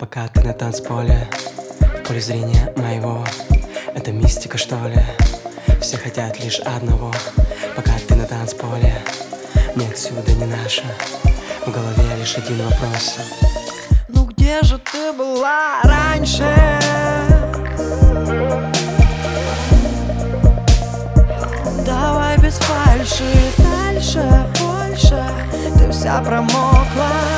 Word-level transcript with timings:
Пока 0.00 0.28
ты 0.28 0.40
на 0.40 0.54
танцполе, 0.54 1.28
в 1.80 2.08
поле 2.08 2.20
зрения 2.22 2.72
моего 2.74 3.22
Это 3.94 4.12
мистика 4.12 4.56
что 4.56 4.76
ли? 4.88 5.04
Все 5.82 5.98
хотят 5.98 6.42
лишь 6.42 6.58
одного. 6.60 7.12
Пока 7.76 7.92
ты 8.08 8.14
на 8.14 8.24
танцполе, 8.24 8.94
не 9.76 9.86
отсюда, 9.86 10.32
не 10.32 10.46
наша 10.46 10.84
В 11.66 11.70
голове 11.70 12.16
лишь 12.18 12.34
один 12.38 12.66
вопрос. 12.66 13.18
Ну 14.08 14.24
где 14.24 14.62
же 14.62 14.78
ты 14.78 15.12
была 15.12 15.82
раньше? 15.82 16.48
Давай 21.84 22.38
без 22.38 22.58
фальши, 22.58 23.34
дальше, 23.58 24.46
больше. 24.58 25.22
Ты 25.78 25.92
вся 25.92 26.22
промокла 26.22 27.29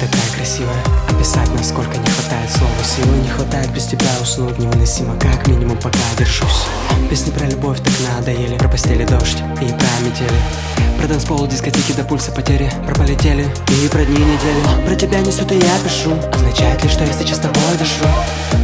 такая 0.00 0.30
красивая. 0.34 0.82
Описать, 1.08 1.52
насколько 1.54 1.96
не 1.98 2.06
хватает 2.06 2.50
слова 2.50 2.72
Силы. 2.84 3.16
Не 3.18 3.28
хватает 3.28 3.70
без 3.72 3.84
тебя 3.84 4.08
уснуть 4.22 4.58
невыносимо. 4.58 5.14
Как 5.18 5.46
минимум 5.46 5.76
пока 5.76 5.98
держусь. 6.18 6.64
Песни 7.10 7.30
про 7.30 7.46
любовь 7.46 7.78
так 7.80 7.92
надоели. 8.16 8.56
Про 8.56 8.68
постели 8.68 9.04
дождь 9.04 9.38
и 9.60 9.66
про 9.66 9.90
метели. 10.02 10.40
Про 10.98 11.08
танцпол, 11.08 11.46
дискотеки 11.46 11.92
до 11.92 12.04
пульса 12.04 12.32
потери. 12.32 12.70
Про 12.86 12.94
полетели 12.94 13.46
и 13.68 13.88
про 13.88 14.04
дни 14.04 14.18
недели. 14.18 14.86
Про 14.86 14.94
тебя 14.94 15.20
несут 15.20 15.52
и 15.52 15.56
я 15.56 15.78
пишу. 15.84 16.12
Означает 16.32 16.82
ли, 16.82 16.88
что 16.88 17.04
я 17.04 17.12
сейчас 17.12 17.38
тобой 17.38 17.76
дышу? 17.78 18.06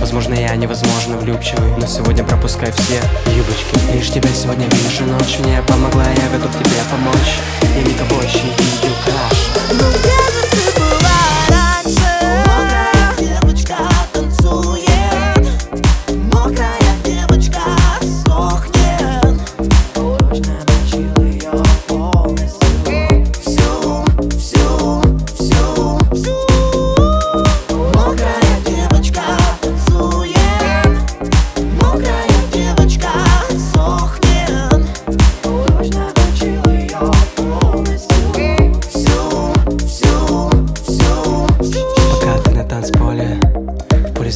Возможно, 0.00 0.34
я 0.34 0.54
невозможно 0.56 1.16
влюбчивый 1.16 1.70
Но 1.78 1.86
сегодня 1.86 2.24
пропускай 2.24 2.72
все 2.72 3.00
юбочки. 3.34 3.76
Лишь 3.92 4.10
тебя 4.10 4.28
сегодня 4.30 4.66
вижу 4.66 5.04
ночь 5.04 5.38
Мне 5.40 5.62
помогла, 5.62 6.04
я 6.04 6.38
готов 6.38 6.52
тебе 6.58 6.76
помочь. 6.90 7.40
Я 7.62 7.82
не 7.82 7.90
видел 7.90 8.94
краш 9.04 9.50
Ну 9.72 10.15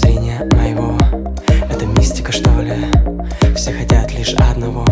зрения 0.01 0.49
моего. 0.53 0.97
Это 1.71 1.87
мистика 1.87 2.33
что 2.33 2.51
ли? 2.61 2.75
Все 3.55 3.73
хотят 3.73 4.13
лишь 4.15 4.35
одного. 4.35 4.85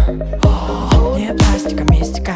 Не 1.17 1.35
пластика, 1.35 1.85
мистика 1.85 2.35